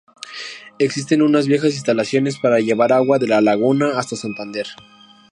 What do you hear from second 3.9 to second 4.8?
hasta Santander.